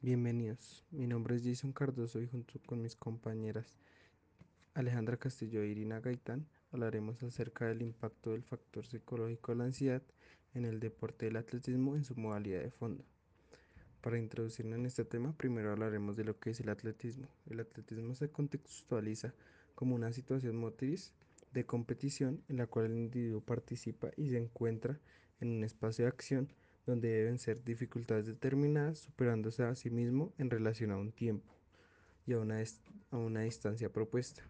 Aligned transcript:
Bienvenidos, 0.00 0.84
mi 0.90 1.06
nombre 1.06 1.36
es 1.36 1.42
Jason 1.44 1.72
Cardoso 1.72 2.20
y 2.20 2.26
junto 2.26 2.60
con 2.64 2.80
mis 2.80 2.94
compañeras 2.94 3.74
Alejandra 4.74 5.16
Castillo 5.16 5.62
e 5.62 5.68
Irina 5.68 6.00
Gaitán 6.00 6.46
hablaremos 6.70 7.22
acerca 7.22 7.66
del 7.66 7.82
impacto 7.82 8.32
del 8.32 8.44
factor 8.44 8.86
psicológico 8.86 9.52
de 9.52 9.58
la 9.58 9.64
ansiedad 9.64 10.02
en 10.54 10.64
el 10.64 10.80
deporte 10.80 11.26
del 11.26 11.36
atletismo 11.36 11.96
en 11.96 12.04
su 12.04 12.14
modalidad 12.14 12.62
de 12.62 12.70
fondo. 12.70 13.04
Para 14.00 14.18
introducirnos 14.18 14.78
en 14.78 14.86
este 14.86 15.04
tema, 15.04 15.32
primero 15.32 15.72
hablaremos 15.72 16.16
de 16.16 16.24
lo 16.24 16.38
que 16.38 16.50
es 16.50 16.60
el 16.60 16.68
atletismo. 16.68 17.26
El 17.50 17.60
atletismo 17.60 18.14
se 18.14 18.30
contextualiza 18.30 19.34
como 19.74 19.94
una 19.94 20.12
situación 20.12 20.56
motriz 20.56 21.12
de 21.52 21.66
competición 21.66 22.42
en 22.48 22.58
la 22.58 22.66
cual 22.66 22.86
el 22.86 22.98
individuo 22.98 23.40
participa 23.40 24.10
y 24.16 24.30
se 24.30 24.38
encuentra 24.38 25.00
en 25.40 25.48
un 25.48 25.64
espacio 25.64 26.04
de 26.04 26.10
acción 26.10 26.52
donde 26.86 27.08
deben 27.08 27.38
ser 27.38 27.62
dificultades 27.64 28.26
determinadas 28.26 29.00
superándose 29.00 29.64
a 29.64 29.74
sí 29.74 29.90
mismo 29.90 30.32
en 30.38 30.50
relación 30.50 30.92
a 30.92 30.96
un 30.96 31.12
tiempo 31.12 31.52
y 32.26 32.32
a 32.32 32.38
una, 32.38 32.62
a 33.10 33.16
una 33.16 33.42
distancia 33.42 33.92
propuesta. 33.92 34.42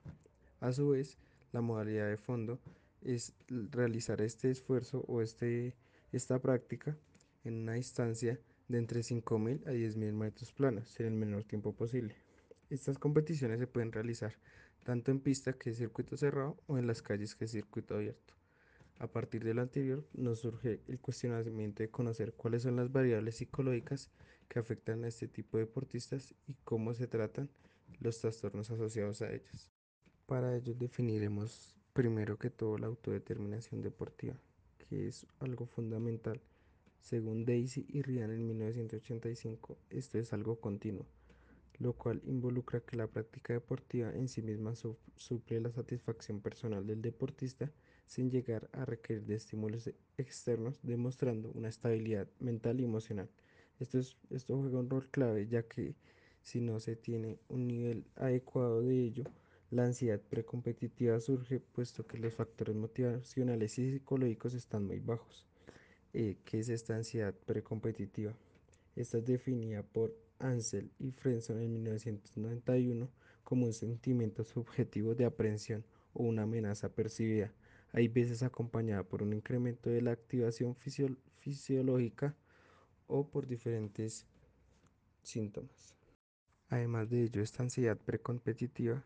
A 0.61 0.73
su 0.73 0.91
vez, 0.91 1.19
la 1.53 1.63
modalidad 1.63 2.09
de 2.09 2.17
fondo 2.19 2.61
es 3.03 3.33
realizar 3.49 4.21
este 4.21 4.51
esfuerzo 4.51 5.05
o 5.09 5.23
este, 5.23 5.75
esta 6.13 6.39
práctica 6.41 6.97
en 7.45 7.55
una 7.63 7.75
distancia 7.75 8.39
de 8.69 8.79
entre 8.79 9.01
5.000 9.01 9.67
a 9.67 9.73
10.000 9.73 10.13
metros 10.13 10.53
planos 10.53 10.99
en 11.01 11.07
el 11.07 11.15
menor 11.15 11.45
tiempo 11.45 11.73
posible. 11.73 12.17
Estas 12.69 12.99
competiciones 12.99 13.61
se 13.61 13.67
pueden 13.67 13.93
realizar 13.93 14.35
tanto 14.85 15.11
en 15.11 15.21
pista 15.21 15.53
que 15.53 15.71
es 15.71 15.79
circuito 15.79 16.17
cerrado 16.17 16.57
o 16.67 16.79
en 16.79 16.87
las 16.87 17.03
calles 17.03 17.35
que 17.35 17.45
es 17.45 17.53
circuito 17.53 17.95
abierto. 17.95 18.35
A 18.99 19.07
partir 19.07 19.45
de 19.45 19.53
lo 19.53 19.63
anterior 19.63 20.07
nos 20.15 20.41
surge 20.41 20.81
el 20.89 21.01
cuestionamiento 21.01 21.83
de 21.83 21.91
conocer 21.91 22.33
cuáles 22.33 22.63
son 22.63 22.77
las 22.77 22.91
variables 22.91 23.37
psicológicas 23.37 24.11
que 24.49 24.59
afectan 24.59 25.05
a 25.05 25.09
este 25.09 25.29
tipo 25.29 25.59
de 25.59 25.65
deportistas 25.65 26.35
y 26.47 26.55
cómo 26.65 26.95
se 26.95 27.07
tratan 27.07 27.51
los 28.01 28.21
trastornos 28.21 28.71
asociados 28.71 29.21
a 29.23 29.33
ellas. 29.33 29.71
Para 30.27 30.57
ello 30.57 30.75
definiremos 30.75 31.77
primero 31.93 32.39
que 32.39 32.51
todo 32.51 32.79
la 32.79 32.87
autodeterminación 32.87 33.83
deportiva, 33.83 34.35
que 34.79 35.09
es 35.09 35.27
algo 35.41 35.67
fundamental. 35.67 36.41
Según 37.01 37.45
Daisy 37.45 37.87
y 37.89 38.03
Ryan 38.03 38.31
en 38.31 38.47
1985, 38.47 39.79
esto 39.91 40.19
es 40.19 40.33
algo 40.33 40.59
continuo 40.59 41.07
lo 41.79 41.93
cual 41.93 42.23
involucra 42.25 42.81
que 42.81 42.97
la 42.97 43.07
práctica 43.07 43.53
deportiva 43.53 44.11
en 44.13 44.29
sí 44.29 44.43
misma 44.43 44.75
suple 44.75 45.61
la 45.61 45.71
satisfacción 45.71 46.41
personal 46.41 46.87
del 46.87 47.03
deportista 47.03 47.71
sin 48.07 48.31
llegar 48.31 48.69
a 48.73 48.85
requerir 48.85 49.27
de 49.27 49.35
estímulos 49.35 49.91
externos, 50.17 50.79
demostrando 50.83 51.51
una 51.55 51.69
estabilidad 51.69 52.29
mental 52.41 52.81
y 52.81 52.85
emocional. 52.85 53.29
Esto, 53.79 53.99
es, 53.99 54.17
esto 54.31 54.57
juega 54.57 54.79
un 54.79 54.89
rol 54.89 55.09
clave 55.11 55.47
ya 55.47 55.63
que 55.65 55.95
si 56.43 56.61
no 56.61 56.81
se 56.81 56.97
tiene 56.97 57.39
un 57.49 57.67
nivel 57.67 58.05
adecuado 58.15 58.81
de 58.81 59.03
ello, 59.03 59.25
la 59.71 59.85
ansiedad 59.85 60.21
precompetitiva 60.21 61.19
surge 61.21 61.59
puesto 61.59 62.07
que 62.07 62.19
los 62.19 62.33
factores 62.33 62.77
motivacionales 62.77 63.79
y 63.79 63.91
psicológicos 63.91 64.55
están 64.55 64.87
muy 64.87 65.01
bajos. 65.01 65.45
Eh, 66.15 66.37
¿Qué 66.45 66.61
es 66.61 66.69
esta 66.69 66.95
ansiedad 66.95 67.35
precompetitiva? 67.35 68.33
Esta 68.95 69.19
es 69.19 69.27
definida 69.27 69.83
por 69.83 70.15
Ansel 70.39 70.91
y 70.99 71.11
Frenson 71.11 71.61
en 71.61 71.73
1991 71.73 73.11
como 73.43 73.67
un 73.67 73.73
sentimiento 73.73 74.45
subjetivo 74.45 75.15
de 75.15 75.25
aprehensión 75.25 75.85
o 76.15 76.23
una 76.23 76.43
amenaza 76.43 76.95
percibida, 76.95 77.53
hay 77.97 78.09
veces 78.09 78.43
acompañada 78.43 79.05
por 79.05 79.23
un 79.23 79.33
incremento 79.33 79.89
de 79.89 80.03
la 80.03 80.11
activación 80.11 80.77
fisiológica 81.41 82.37
o 83.07 83.27
por 83.31 83.47
diferentes 83.47 84.27
síntomas. 85.23 85.97
Además 86.69 87.09
de 87.09 87.23
ello, 87.23 87.41
esta 87.41 87.63
ansiedad 87.63 87.97
precompetitiva 87.97 89.03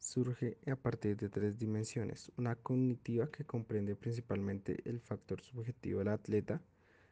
surge 0.00 0.58
a 0.66 0.74
partir 0.74 1.16
de 1.18 1.28
tres 1.28 1.56
dimensiones. 1.56 2.32
Una 2.36 2.56
cognitiva 2.56 3.30
que 3.30 3.44
comprende 3.44 3.94
principalmente 3.94 4.82
el 4.86 4.98
factor 4.98 5.40
subjetivo 5.40 6.00
del 6.00 6.08
atleta, 6.08 6.60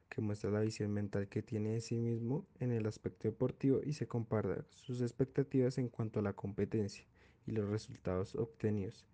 que 0.09 0.21
muestra 0.21 0.51
la 0.51 0.63
visión 0.63 0.93
mental 0.93 1.29
que 1.29 1.43
tiene 1.43 1.75
de 1.75 1.81
sí 1.81 1.97
mismo 1.97 2.45
en 2.59 2.73
el 2.73 2.87
aspecto 2.87 3.29
deportivo 3.29 3.83
y 3.85 3.93
se 3.93 4.09
compara 4.09 4.65
sus 4.71 5.01
expectativas 5.01 5.79
en 5.79 5.91
cuanto 5.91 6.19
a 6.19 6.23
la 6.23 6.33
competencia 6.33 7.05
y 7.47 7.53
los 7.53 7.69
resultados 7.69 8.35
obtenidos. 8.35 9.07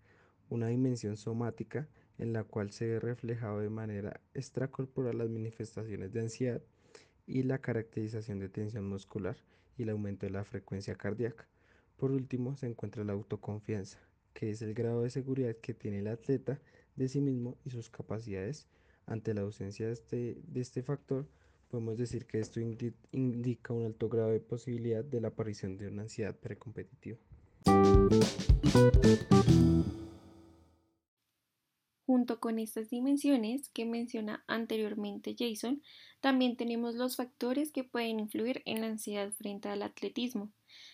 Una 0.49 0.67
dimensión 0.67 1.15
somática 1.15 1.87
en 2.17 2.33
la 2.33 2.43
cual 2.43 2.71
se 2.71 2.87
ve 2.87 2.99
reflejado 2.99 3.59
de 3.59 3.69
manera 3.69 4.21
extracorporal 4.33 5.17
las 5.17 5.29
manifestaciones 5.29 6.11
de 6.13 6.21
ansiedad 6.21 6.61
y 7.25 7.43
la 7.43 7.59
caracterización 7.59 8.39
de 8.39 8.49
tensión 8.49 8.87
muscular 8.87 9.37
y 9.77 9.83
el 9.83 9.89
aumento 9.89 10.25
de 10.25 10.31
la 10.31 10.43
frecuencia 10.43 10.95
cardíaca. 10.95 11.47
Por 11.97 12.11
último, 12.11 12.55
se 12.55 12.67
encuentra 12.67 13.03
la 13.03 13.13
autoconfianza, 13.13 13.99
que 14.33 14.49
es 14.51 14.61
el 14.61 14.73
grado 14.73 15.03
de 15.03 15.09
seguridad 15.09 15.55
que 15.55 15.73
tiene 15.73 15.99
el 15.99 16.07
atleta 16.07 16.59
de 16.95 17.07
sí 17.07 17.21
mismo 17.21 17.57
y 17.65 17.69
sus 17.69 17.89
capacidades 17.89 18.67
ante 19.07 19.33
la 19.33 19.41
ausencia 19.41 19.87
de 19.87 19.93
este, 19.93 20.37
de 20.45 20.61
este 20.61 20.83
factor, 20.83 21.25
podemos 21.69 21.97
decir 21.97 22.25
que 22.25 22.39
esto 22.39 22.59
indica 22.59 23.73
un 23.73 23.85
alto 23.85 24.09
grado 24.09 24.31
de 24.31 24.39
posibilidad 24.39 25.03
de 25.03 25.21
la 25.21 25.29
aparición 25.29 25.77
de 25.77 25.87
una 25.87 26.03
ansiedad 26.03 26.35
precompetitiva. 26.35 27.17
Con 32.35 32.59
estas 32.59 32.89
dimensiones 32.89 33.69
que 33.69 33.85
menciona 33.85 34.43
anteriormente 34.47 35.35
Jason, 35.37 35.81
también 36.19 36.57
tenemos 36.57 36.95
los 36.95 37.15
factores 37.15 37.71
que 37.71 37.85
pueden 37.85 38.19
influir 38.19 38.61
en 38.65 38.81
la 38.81 38.87
ansiedad 38.87 39.31
frente 39.31 39.69
al 39.69 39.81
atletismo. 39.81 40.51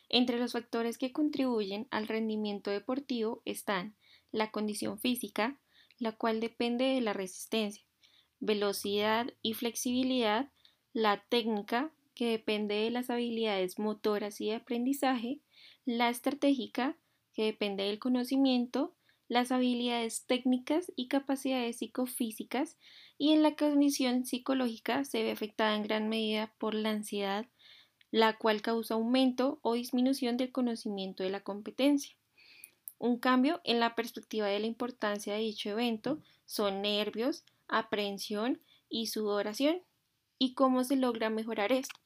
Entre 0.09 0.37
los 0.37 0.51
factores 0.51 0.99
que 0.99 1.11
contribuyen 1.11 1.87
al 1.89 2.07
rendimiento 2.07 2.69
deportivo 2.69 3.41
están 3.45 3.95
la 4.31 4.51
condición 4.51 4.99
física, 4.99 5.59
la 5.97 6.11
cual 6.11 6.39
depende 6.39 6.85
de 6.85 7.01
la 7.01 7.13
resistencia, 7.13 7.83
velocidad 8.39 9.33
y 9.41 9.53
flexibilidad, 9.53 10.51
la 10.93 11.23
técnica, 11.29 11.91
que 12.13 12.27
depende 12.27 12.75
de 12.75 12.91
las 12.91 13.09
habilidades 13.09 13.79
motoras 13.79 14.39
y 14.39 14.49
de 14.49 14.55
aprendizaje, 14.55 15.39
la 15.85 16.09
estratégica, 16.09 16.95
que 17.33 17.45
depende 17.45 17.83
del 17.85 17.97
conocimiento, 17.97 18.93
las 19.33 19.51
habilidades 19.51 20.25
técnicas 20.27 20.91
y 20.95 21.07
capacidades 21.07 21.77
psicofísicas, 21.77 22.77
y 23.17 23.33
en 23.33 23.41
la 23.41 23.55
condición 23.55 24.25
psicológica 24.25 25.05
se 25.05 25.23
ve 25.23 25.31
afectada 25.31 25.75
en 25.75 25.81
gran 25.81 26.07
medida 26.07 26.53
por 26.59 26.75
la 26.75 26.91
ansiedad, 26.91 27.47
la 28.11 28.37
cual 28.37 28.61
causa 28.61 28.93
aumento 28.93 29.57
o 29.63 29.73
disminución 29.73 30.37
del 30.37 30.51
conocimiento 30.51 31.23
de 31.23 31.31
la 31.31 31.39
competencia. 31.39 32.15
Un 32.99 33.17
cambio 33.17 33.59
en 33.63 33.79
la 33.79 33.95
perspectiva 33.95 34.45
de 34.47 34.59
la 34.59 34.67
importancia 34.67 35.33
de 35.33 35.39
dicho 35.39 35.69
evento 35.69 36.19
son 36.45 36.83
nervios, 36.83 37.43
aprehensión 37.67 38.61
y 38.87 39.07
sudoración. 39.07 39.81
¿Y 40.37 40.53
cómo 40.53 40.83
se 40.83 40.95
logra 40.95 41.31
mejorar 41.31 41.71
esto? 41.71 41.99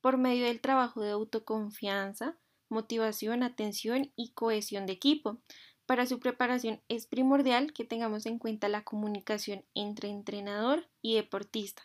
Por 0.00 0.16
medio 0.16 0.46
del 0.46 0.62
trabajo 0.62 1.02
de 1.02 1.10
autoconfianza, 1.10 2.38
motivación, 2.70 3.42
atención 3.42 4.10
y 4.16 4.30
cohesión 4.30 4.86
de 4.86 4.94
equipo. 4.94 5.38
Para 5.86 6.06
su 6.06 6.20
preparación 6.20 6.80
es 6.88 7.06
primordial 7.06 7.72
que 7.72 7.84
tengamos 7.84 8.26
en 8.26 8.38
cuenta 8.38 8.68
la 8.68 8.84
comunicación 8.84 9.64
entre 9.74 10.08
entrenador 10.08 10.88
y 11.02 11.16
deportista, 11.16 11.82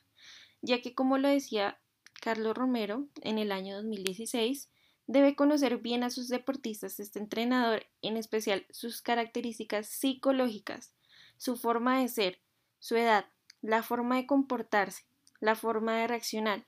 ya 0.61 0.81
que 0.81 0.93
como 0.93 1.17
lo 1.17 1.27
decía 1.27 1.79
Carlos 2.21 2.55
Romero 2.55 3.07
en 3.21 3.37
el 3.37 3.51
año 3.51 3.75
2016, 3.77 4.69
debe 5.07 5.35
conocer 5.35 5.77
bien 5.77 6.03
a 6.03 6.09
sus 6.09 6.27
deportistas 6.27 6.99
este 6.99 7.19
entrenador, 7.19 7.87
en 8.01 8.17
especial 8.17 8.65
sus 8.69 9.01
características 9.01 9.87
psicológicas, 9.87 10.93
su 11.37 11.55
forma 11.55 11.99
de 11.99 12.07
ser, 12.07 12.39
su 12.79 12.95
edad, 12.97 13.25
la 13.61 13.83
forma 13.83 14.17
de 14.17 14.27
comportarse, 14.27 15.05
la 15.39 15.55
forma 15.55 15.97
de 15.97 16.07
reaccionar. 16.07 16.65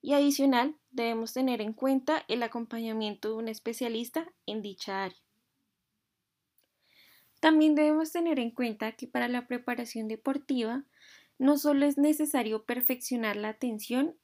Y 0.00 0.14
adicional, 0.14 0.76
debemos 0.90 1.32
tener 1.32 1.60
en 1.60 1.72
cuenta 1.72 2.24
el 2.28 2.42
acompañamiento 2.42 3.28
de 3.28 3.34
un 3.34 3.48
especialista 3.48 4.26
en 4.46 4.62
dicha 4.62 5.04
área. 5.04 5.25
También 7.46 7.76
debemos 7.76 8.10
tener 8.10 8.40
en 8.40 8.50
cuenta 8.50 8.90
que 8.90 9.06
para 9.06 9.28
la 9.28 9.46
preparación 9.46 10.08
deportiva 10.08 10.82
no 11.38 11.58
solo 11.58 11.86
es 11.86 11.96
necesario 11.96 12.64
perfeccionar 12.64 13.36
la 13.36 13.50
atención 13.50 14.16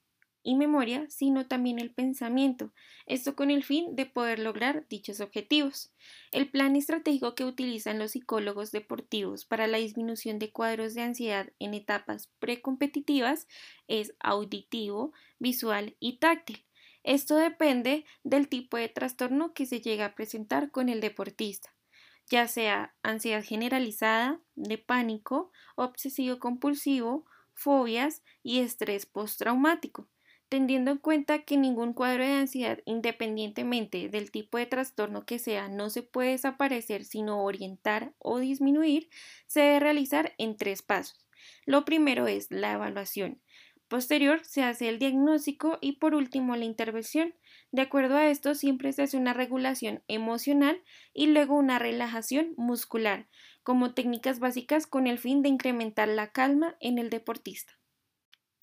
y 0.42 0.56
memoria, 0.56 1.06
sino 1.08 1.46
también 1.46 1.78
el 1.78 1.94
pensamiento, 1.94 2.72
esto 3.06 3.36
con 3.36 3.52
el 3.52 3.62
fin 3.62 3.94
de 3.94 4.06
poder 4.06 4.40
lograr 4.40 4.88
dichos 4.88 5.20
objetivos. 5.20 5.92
El 6.32 6.50
plan 6.50 6.74
estratégico 6.74 7.36
que 7.36 7.44
utilizan 7.44 8.00
los 8.00 8.10
psicólogos 8.10 8.72
deportivos 8.72 9.44
para 9.44 9.68
la 9.68 9.78
disminución 9.78 10.40
de 10.40 10.50
cuadros 10.50 10.94
de 10.94 11.02
ansiedad 11.02 11.52
en 11.60 11.74
etapas 11.74 12.28
precompetitivas 12.40 13.46
es 13.86 14.16
auditivo, 14.18 15.12
visual 15.38 15.94
y 16.00 16.18
táctil. 16.18 16.64
Esto 17.04 17.36
depende 17.36 18.04
del 18.24 18.48
tipo 18.48 18.78
de 18.78 18.88
trastorno 18.88 19.54
que 19.54 19.64
se 19.64 19.80
llega 19.80 20.06
a 20.06 20.14
presentar 20.16 20.72
con 20.72 20.88
el 20.88 21.00
deportista, 21.00 21.72
ya 22.30 22.48
sea 22.48 22.94
ansiedad 23.02 23.44
generalizada, 23.44 24.40
de 24.54 24.78
pánico, 24.78 25.52
obsesivo 25.76 26.38
compulsivo, 26.38 27.26
fobias 27.54 28.22
y 28.42 28.60
estrés 28.60 29.06
postraumático. 29.06 30.08
teniendo 30.48 30.90
en 30.90 30.98
cuenta 30.98 31.44
que 31.44 31.56
ningún 31.56 31.94
cuadro 31.94 32.24
de 32.24 32.32
ansiedad, 32.32 32.78
independientemente 32.84 34.10
del 34.10 34.30
tipo 34.30 34.58
de 34.58 34.66
trastorno 34.66 35.24
que 35.24 35.38
sea, 35.38 35.68
no 35.70 35.88
se 35.88 36.02
puede 36.02 36.32
desaparecer, 36.32 37.04
sino 37.06 37.42
orientar 37.42 38.12
o 38.18 38.38
disminuir, 38.38 39.08
se 39.46 39.60
debe 39.60 39.80
realizar 39.80 40.34
en 40.36 40.56
tres 40.58 40.82
pasos. 40.82 41.26
Lo 41.64 41.84
primero 41.86 42.26
es 42.26 42.50
la 42.50 42.72
evaluación. 42.72 43.40
Posterior 43.92 44.40
se 44.42 44.62
hace 44.62 44.88
el 44.88 44.98
diagnóstico 44.98 45.76
y 45.82 45.98
por 45.98 46.14
último 46.14 46.56
la 46.56 46.64
intervención. 46.64 47.34
De 47.72 47.82
acuerdo 47.82 48.16
a 48.16 48.30
esto 48.30 48.54
siempre 48.54 48.90
se 48.94 49.02
hace 49.02 49.18
una 49.18 49.34
regulación 49.34 50.02
emocional 50.08 50.82
y 51.12 51.26
luego 51.26 51.56
una 51.56 51.78
relajación 51.78 52.54
muscular 52.56 53.28
como 53.62 53.92
técnicas 53.92 54.38
básicas 54.38 54.86
con 54.86 55.06
el 55.06 55.18
fin 55.18 55.42
de 55.42 55.50
incrementar 55.50 56.08
la 56.08 56.32
calma 56.32 56.74
en 56.80 56.96
el 56.96 57.10
deportista. 57.10 57.81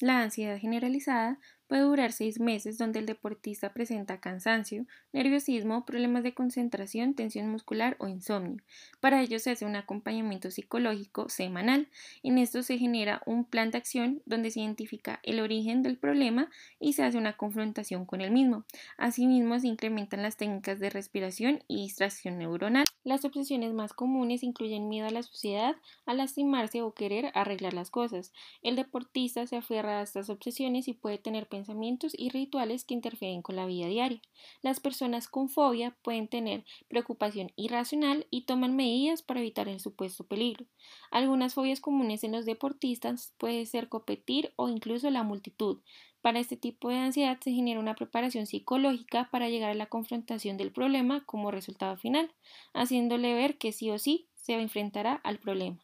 La 0.01 0.21
ansiedad 0.21 0.57
generalizada 0.57 1.39
puede 1.67 1.81
durar 1.81 2.13
seis 2.13 2.39
meses 2.39 2.77
donde 2.77 2.99
el 2.99 3.05
deportista 3.05 3.73
presenta 3.73 4.21
cansancio, 4.21 4.85
nerviosismo, 5.11 5.85
problemas 5.85 6.23
de 6.23 6.33
concentración, 6.33 7.15
tensión 7.15 7.49
muscular 7.49 7.97
o 7.99 8.07
insomnio. 8.07 8.63
Para 9.01 9.21
ello 9.21 9.39
se 9.39 9.51
hace 9.51 9.65
un 9.65 9.75
acompañamiento 9.75 10.51
psicológico 10.51 11.27
semanal. 11.27 11.89
En 12.23 12.37
esto 12.37 12.63
se 12.63 12.77
genera 12.77 13.21
un 13.25 13.43
plan 13.43 13.71
de 13.71 13.77
acción 13.77 14.21
donde 14.25 14.51
se 14.51 14.61
identifica 14.61 15.19
el 15.21 15.41
origen 15.41 15.83
del 15.83 15.97
problema 15.97 16.49
y 16.79 16.93
se 16.93 17.03
hace 17.03 17.17
una 17.17 17.35
confrontación 17.35 18.05
con 18.05 18.21
el 18.21 18.31
mismo. 18.31 18.63
Asimismo 18.97 19.59
se 19.59 19.67
incrementan 19.67 20.23
las 20.23 20.37
técnicas 20.37 20.79
de 20.79 20.89
respiración 20.89 21.61
y 21.67 21.83
distracción 21.83 22.37
neuronal. 22.37 22.85
Las 23.03 23.23
obsesiones 23.23 23.73
más 23.73 23.93
comunes 23.93 24.43
incluyen 24.43 24.89
miedo 24.89 25.07
a 25.07 25.11
la 25.11 25.23
sociedad, 25.23 25.75
a 26.05 26.13
lastimarse 26.13 26.81
o 26.81 26.93
querer 26.93 27.31
arreglar 27.33 27.73
las 27.73 27.89
cosas. 27.89 28.33
El 28.61 28.75
deportista 28.75 29.47
se 29.47 29.55
aferra 29.55 29.99
a 29.99 30.01
estas 30.01 30.29
obsesiones 30.29 30.87
y 30.87 30.93
puede 30.93 31.17
tener 31.17 31.47
pensamientos 31.47 32.13
y 32.17 32.29
rituales 32.29 32.83
que 32.83 32.93
interfieren 32.93 33.41
con 33.41 33.55
la 33.55 33.65
vida 33.65 33.87
diaria. 33.87 34.21
Las 34.61 34.79
personas 34.79 35.27
con 35.29 35.47
fobia 35.47 35.95
pueden 36.01 36.27
tener 36.27 36.65
preocupación 36.89 37.51
irracional 37.55 38.27
y 38.29 38.41
toman 38.41 38.75
medidas 38.75 39.21
para 39.21 39.39
evitar 39.39 39.69
el 39.69 39.79
supuesto 39.79 40.25
peligro. 40.25 40.65
Algunas 41.09 41.53
fobias 41.53 41.79
comunes 41.79 42.23
en 42.23 42.33
los 42.33 42.45
deportistas 42.45 43.33
pueden 43.37 43.65
ser 43.65 43.87
competir 43.87 44.51
o 44.57 44.67
incluso 44.67 45.09
la 45.09 45.23
multitud. 45.23 45.79
Para 46.21 46.39
este 46.39 46.57
tipo 46.57 46.89
de 46.89 46.97
ansiedad 46.97 47.39
se 47.39 47.51
genera 47.51 47.79
una 47.79 47.95
preparación 47.95 48.45
psicológica 48.45 49.29
para 49.31 49.47
llegar 49.47 49.71
a 49.71 49.75
la 49.75 49.85
confrontación 49.85 50.57
del 50.57 50.71
problema 50.71 51.25
como 51.25 51.49
resultado 51.49 51.95
final, 51.95 52.29
haciéndole 52.73 53.33
ver 53.33 53.57
que 53.57 53.71
sí 53.71 53.89
o 53.89 53.97
sí 53.97 54.27
se 54.35 54.53
enfrentará 54.53 55.13
al 55.13 55.39
problema. 55.39 55.79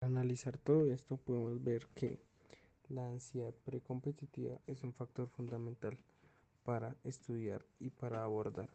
Al 0.00 0.08
analizar 0.08 0.58
todo 0.58 0.90
esto 0.92 1.16
podemos 1.18 1.62
ver 1.62 1.86
que 1.94 2.18
la 2.88 3.06
ansiedad 3.06 3.54
precompetitiva 3.64 4.58
es 4.66 4.82
un 4.82 4.92
factor 4.92 5.28
fundamental 5.28 5.96
para 6.64 6.96
estudiar 7.04 7.64
y 7.78 7.90
para 7.90 8.24
abordar, 8.24 8.68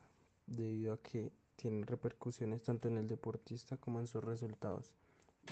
debido 0.48 0.94
a 0.94 1.02
que 1.02 1.32
tiene 1.58 1.86
repercusiones 1.86 2.64
tanto 2.64 2.88
en 2.88 2.98
el 2.98 3.08
deportista 3.10 3.76
como 3.76 4.00
en 4.00 4.08
sus 4.08 4.24
resultados. 4.24 4.94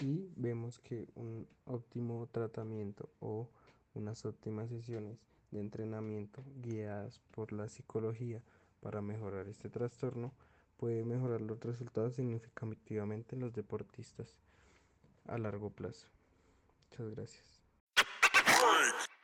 Y 0.00 0.30
vemos 0.36 0.78
que 0.78 1.06
un 1.14 1.46
óptimo 1.66 2.26
tratamiento 2.32 3.10
o 3.20 3.48
unas 3.94 4.24
óptimas 4.24 4.70
sesiones 4.70 5.18
de 5.50 5.60
entrenamiento 5.60 6.42
guiadas 6.62 7.20
por 7.32 7.52
la 7.52 7.68
psicología 7.68 8.40
para 8.80 9.02
mejorar 9.02 9.48
este 9.48 9.68
trastorno 9.68 10.32
puede 10.78 11.04
mejorar 11.04 11.40
los 11.42 11.60
resultados 11.60 12.14
significativamente 12.14 13.34
en 13.36 13.42
los 13.42 13.52
deportistas 13.52 14.34
a 15.26 15.36
largo 15.38 15.70
plazo. 15.70 16.06
Muchas 16.90 17.14
gracias. 17.14 17.59